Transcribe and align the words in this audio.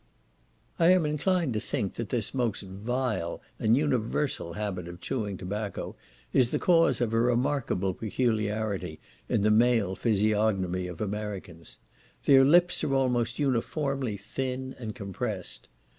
I 0.79 0.87
am 0.93 1.05
inclined 1.05 1.53
to 1.53 1.59
think 1.59 1.93
this 1.93 2.33
most 2.33 2.63
vile 2.63 3.39
and 3.59 3.77
universal 3.77 4.53
habit 4.53 4.87
of 4.87 4.99
chewing 4.99 5.37
tobacco 5.37 5.95
is 6.33 6.49
the 6.49 6.57
cause 6.57 7.01
of 7.01 7.13
a 7.13 7.19
remarkable 7.19 7.93
peculiarity 7.93 8.99
in 9.29 9.43
the 9.43 9.51
male 9.51 9.95
physiognomy 9.95 10.87
of 10.87 11.01
Americans; 11.01 11.77
their 12.25 12.43
lips 12.43 12.83
are 12.83 12.95
almost 12.95 13.37
uniformly 13.37 14.17
thin 14.17 14.73
and 14.79 14.95
compressed. 14.95 15.67